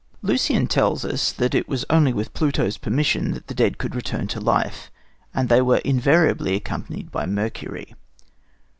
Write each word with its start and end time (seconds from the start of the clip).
Lucian 0.23 0.65
tells 0.65 1.05
us 1.05 1.31
that 1.31 1.53
it 1.53 1.69
was 1.69 1.85
only 1.87 2.11
with 2.11 2.33
Pluto's 2.33 2.75
permission 2.75 3.33
that 3.33 3.45
the 3.45 3.53
dead 3.53 3.77
could 3.77 3.93
return 3.93 4.25
to 4.29 4.39
life, 4.39 4.89
and 5.31 5.47
they 5.47 5.61
were 5.61 5.77
invariably 5.85 6.55
accompanied 6.55 7.11
by 7.11 7.27
Mercury. 7.27 7.93